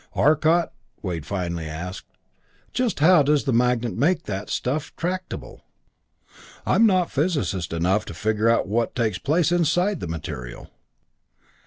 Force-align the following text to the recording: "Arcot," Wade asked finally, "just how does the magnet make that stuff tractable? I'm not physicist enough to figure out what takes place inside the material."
"Arcot," 0.15 0.73
Wade 1.03 1.21
asked 1.25 1.27
finally, 1.27 1.69
"just 2.73 3.01
how 3.01 3.21
does 3.21 3.43
the 3.43 3.53
magnet 3.53 3.95
make 3.95 4.23
that 4.23 4.49
stuff 4.49 4.91
tractable? 4.95 5.63
I'm 6.65 6.87
not 6.87 7.11
physicist 7.11 7.71
enough 7.71 8.05
to 8.05 8.15
figure 8.15 8.49
out 8.49 8.67
what 8.67 8.95
takes 8.95 9.19
place 9.19 9.51
inside 9.51 9.99
the 9.99 10.07
material." 10.07 10.71